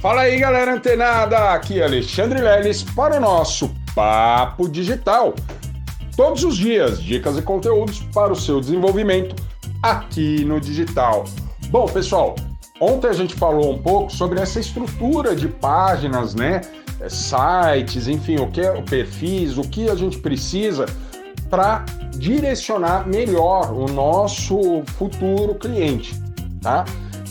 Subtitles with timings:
[0.00, 1.54] Fala aí, galera antenada!
[1.54, 5.34] Aqui é Alexandre Leles para o nosso Papo Digital.
[6.14, 9.34] Todos os dias, dicas e conteúdos para o seu desenvolvimento
[9.82, 11.24] aqui no digital.
[11.70, 12.36] Bom, pessoal,
[12.78, 16.60] ontem a gente falou um pouco sobre essa estrutura de páginas, né?
[17.00, 20.84] É, sites, enfim, o que é, perfis, o que a gente precisa
[21.48, 26.14] para direcionar melhor o nosso futuro cliente,
[26.66, 26.84] tá?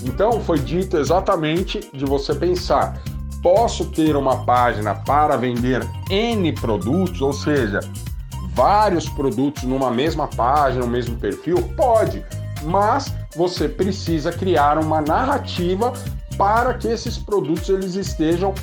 [0.03, 3.01] Então foi dito exatamente de você pensar:
[3.43, 7.81] posso ter uma página para vender N produtos, ou seja,
[8.53, 11.57] vários produtos numa mesma página, no mesmo perfil?
[11.75, 12.25] Pode,
[12.63, 15.91] mas você precisa criar uma narrativa
[16.37, 18.53] para que esses produtos eles estejam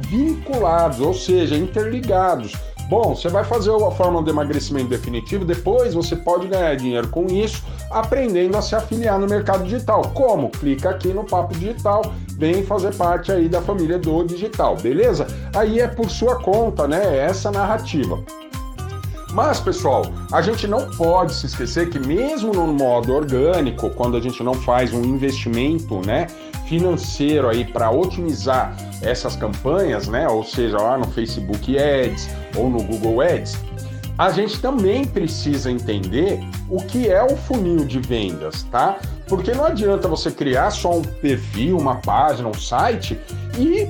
[0.00, 2.54] vinculados, ou seja, interligados.
[2.92, 7.24] Bom, você vai fazer a fórmula de emagrecimento definitivo, depois você pode ganhar dinheiro com
[7.24, 10.02] isso, aprendendo a se afiliar no mercado digital.
[10.12, 10.50] Como?
[10.50, 12.02] Clica aqui no Papo Digital,
[12.36, 15.26] vem fazer parte aí da família do digital, beleza?
[15.56, 17.16] Aí é por sua conta, né?
[17.16, 18.22] Essa narrativa.
[19.32, 24.20] Mas, pessoal, a gente não pode se esquecer que mesmo no modo orgânico, quando a
[24.20, 26.26] gente não faz um investimento, né,
[26.72, 32.82] financeiro aí para otimizar essas campanhas, né, ou seja, lá no Facebook Ads ou no
[32.82, 33.58] Google Ads,
[34.16, 38.98] a gente também precisa entender o que é o funil de vendas, tá?
[39.28, 43.20] Porque não adianta você criar só um perfil, uma página, um site
[43.58, 43.86] e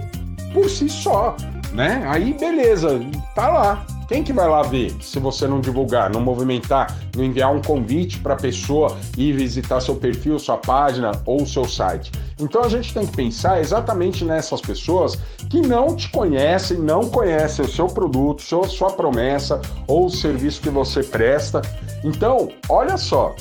[0.52, 1.36] por si só,
[1.72, 2.02] né?
[2.08, 3.00] Aí beleza,
[3.36, 3.86] tá lá.
[4.08, 8.18] Quem que vai lá ver se você não divulgar, não movimentar, não enviar um convite
[8.18, 12.12] para a pessoa ir visitar seu perfil, sua página ou seu site?
[12.38, 17.64] Então a gente tem que pensar exatamente nessas pessoas que não te conhecem, não conhecem
[17.64, 21.62] o seu produto, sua promessa ou o serviço que você presta.
[22.04, 23.34] Então, olha só,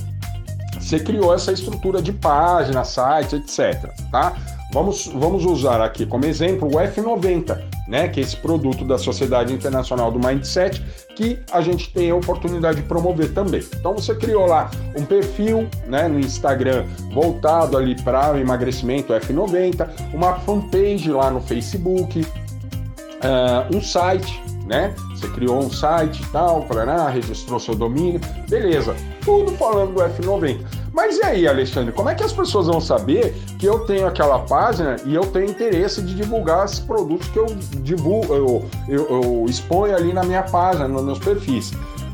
[0.79, 3.91] você criou essa estrutura de página, site, etc.
[4.11, 4.33] Tá?
[4.73, 9.53] Vamos, vamos usar aqui como exemplo o F90, né, que é esse produto da Sociedade
[9.53, 10.83] Internacional do Mindset
[11.15, 13.61] que a gente tem a oportunidade de promover também.
[13.77, 19.87] Então você criou lá um perfil né, no Instagram voltado ali para o emagrecimento F90,
[20.13, 24.93] uma fanpage lá no Facebook, uh, um site, né?
[25.13, 28.95] Você criou um site e tal, para registrou seu domínio, beleza.
[29.23, 30.80] Tudo falando do F90.
[30.93, 34.39] Mas e aí, Alexandre, como é que as pessoas vão saber que eu tenho aquela
[34.39, 37.45] página e eu tenho interesse de divulgar os produtos que eu
[37.77, 41.71] divulgo, eu, eu, eu exponho ali na minha página, nos meus perfis?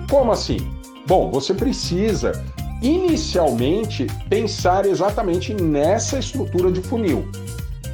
[0.10, 0.72] Como assim?
[1.08, 2.32] Bom, você precisa
[2.82, 7.28] inicialmente pensar exatamente nessa estrutura de funil.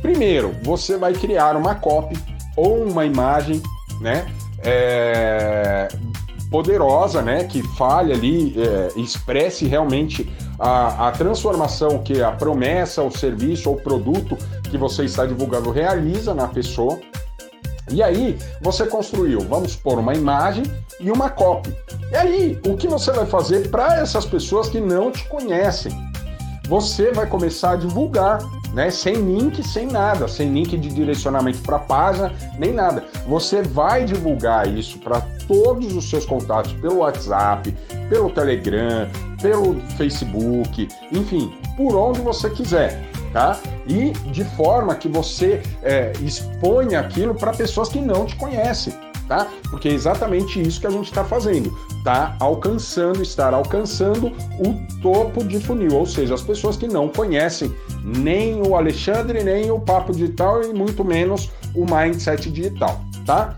[0.01, 2.17] Primeiro, você vai criar uma copy
[2.57, 3.61] ou uma imagem,
[4.01, 4.25] né?
[4.59, 5.87] É,
[6.51, 7.45] poderosa, né?
[7.45, 10.29] Que fale ali, é, expresse realmente
[10.59, 14.37] a, a transformação que a promessa, o serviço ou produto
[14.69, 16.99] que você está divulgando realiza na pessoa.
[17.91, 20.63] E aí você construiu, vamos pôr uma imagem
[20.99, 21.75] e uma copy.
[22.11, 25.91] E aí, o que você vai fazer para essas pessoas que não te conhecem?
[26.67, 28.39] Você vai começar a divulgar,
[28.73, 28.89] né?
[28.89, 33.03] Sem link, sem nada, sem link de direcionamento para página, nem nada.
[33.27, 37.71] Você vai divulgar isso para todos os seus contatos pelo WhatsApp,
[38.09, 39.09] pelo Telegram,
[39.41, 43.09] pelo Facebook, enfim, por onde você quiser.
[43.31, 43.59] Tá?
[43.87, 48.93] E de forma que você é, exponha aquilo para pessoas que não te conhecem,
[49.27, 49.47] tá?
[49.71, 52.35] Porque é exatamente isso que a gente está fazendo, tá?
[52.39, 54.27] Alcançando, estar alcançando
[54.59, 57.73] o topo de funil, ou seja, as pessoas que não conhecem
[58.03, 63.57] nem o Alexandre, nem o Papo Digital e muito menos o Mindset Digital, tá?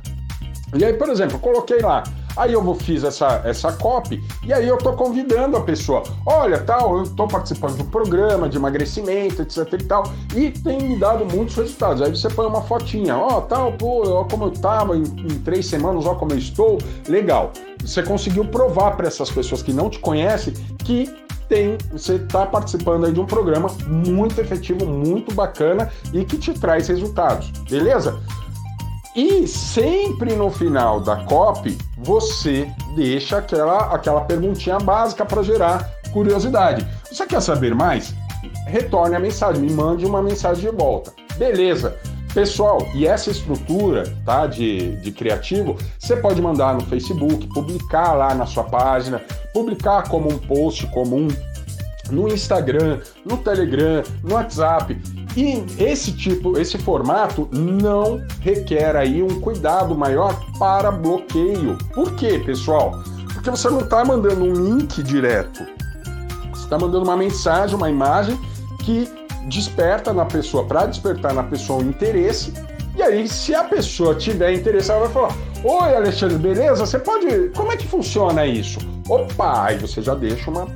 [0.77, 2.03] E aí, por exemplo, coloquei lá
[2.37, 6.03] Aí eu fiz essa, essa copy e aí eu tô convidando a pessoa.
[6.25, 10.03] Olha, tal, eu tô participando de um programa de emagrecimento, etc e tal,
[10.35, 12.01] e tem me dado muitos resultados.
[12.01, 15.65] Aí você põe uma fotinha, ó, tal, pô, ó como eu tava em, em três
[15.65, 16.77] semanas, ó como eu estou.
[17.07, 17.51] Legal.
[17.81, 21.13] Você conseguiu provar para essas pessoas que não te conhecem que
[21.47, 26.51] tem, você está participando aí de um programa muito efetivo, muito bacana e que te
[26.53, 28.19] traz resultados, beleza?
[29.16, 36.85] E sempre no final da copy, você deixa aquela, aquela perguntinha básica para gerar curiosidade.
[37.09, 38.14] Você quer saber mais?
[38.67, 41.14] Retorne a mensagem, me mande uma mensagem de volta.
[41.38, 41.96] Beleza.
[42.34, 48.35] Pessoal, e essa estrutura tá, de, de criativo, você pode mandar no Facebook, publicar lá
[48.35, 49.22] na sua página,
[49.53, 51.29] publicar como um post comum
[52.12, 55.02] no Instagram, no Telegram, no WhatsApp.
[55.35, 61.78] E esse tipo, esse formato não requer aí um cuidado maior para bloqueio.
[61.93, 63.03] Por quê, pessoal?
[63.34, 65.66] Porque você não está mandando um link direto.
[66.52, 68.40] Você está mandando uma mensagem, uma imagem
[68.84, 69.09] que
[69.47, 72.53] desperta na pessoa, para despertar na pessoa o interesse.
[72.96, 76.85] E aí, se a pessoa tiver interesse, ela vai falar: Oi, Alexandre, beleza?
[76.85, 77.49] Você pode.
[77.49, 78.79] Como é que funciona isso?
[79.09, 79.66] Opa!
[79.66, 80.67] Aí você já deixa uma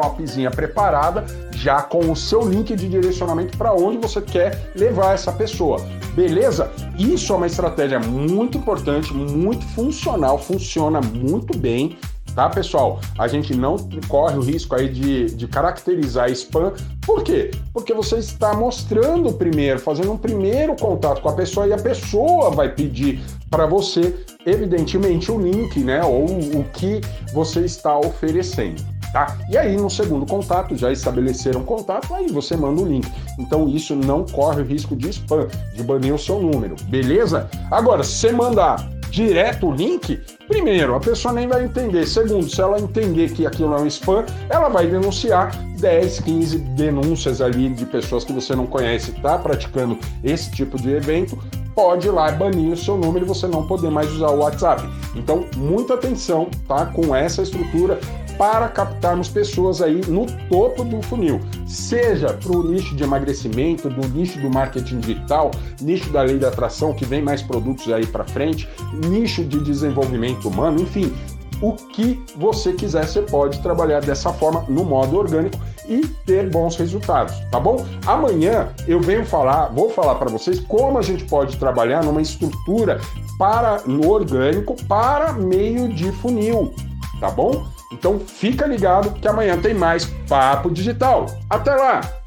[0.00, 5.32] copyzinha preparada, já com o seu link de direcionamento para onde você quer levar essa
[5.32, 5.80] pessoa.
[6.14, 6.70] Beleza?
[6.98, 11.96] Isso é uma estratégia muito importante, muito funcional, funciona muito bem
[12.38, 13.00] tá, pessoal?
[13.18, 16.72] A gente não corre o risco aí de, de caracterizar spam.
[17.04, 17.50] Por quê?
[17.72, 22.52] Porque você está mostrando primeiro, fazendo um primeiro contato com a pessoa e a pessoa
[22.52, 23.20] vai pedir
[23.50, 24.14] para você,
[24.46, 26.04] evidentemente, o link, né?
[26.04, 27.00] Ou o que
[27.34, 28.97] você está oferecendo.
[29.12, 29.38] Tá?
[29.50, 33.10] E aí, no segundo contato, já estabeleceram contato, aí você manda o link.
[33.38, 37.48] Então, isso não corre o risco de spam, de banir o seu número, beleza?
[37.70, 42.06] Agora, se você mandar direto o link, primeiro, a pessoa nem vai entender.
[42.06, 47.40] Segundo, se ela entender que aquilo é um spam, ela vai denunciar 10, 15 denúncias
[47.40, 51.38] ali de pessoas que você não conhece, tá praticando esse tipo de evento,
[51.74, 54.82] pode ir lá banir o seu número e você não poder mais usar o WhatsApp.
[55.14, 56.86] Então, muita atenção, tá?
[56.86, 58.00] Com essa estrutura
[58.38, 64.08] para captarmos pessoas aí no topo do funil, seja para o nicho de emagrecimento, do
[64.08, 65.50] nicho do marketing digital,
[65.80, 68.68] nicho da lei da atração, que vem mais produtos aí para frente,
[69.08, 71.12] nicho de desenvolvimento humano, enfim,
[71.60, 75.58] o que você quiser, você pode trabalhar dessa forma no modo orgânico
[75.88, 77.84] e ter bons resultados, tá bom?
[78.06, 83.00] Amanhã eu venho falar, vou falar para vocês como a gente pode trabalhar numa estrutura
[83.38, 86.72] para no orgânico para meio de funil,
[87.18, 87.66] tá bom?
[87.92, 91.26] Então fica ligado que amanhã tem mais Papo Digital.
[91.48, 92.17] Até lá!